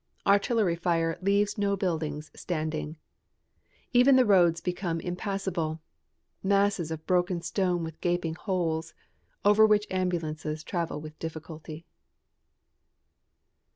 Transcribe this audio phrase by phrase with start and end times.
[0.25, 2.95] Artillery fire leaves no buildings standing.
[3.93, 5.79] Even the roads become impassable,
[6.41, 8.95] masses of broken stone with gaping holes,
[9.45, 11.85] over which ambulances travel with difficulty.